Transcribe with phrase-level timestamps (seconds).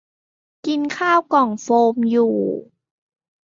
[0.65, 2.35] กินข้าวกล่องโฟมอยู่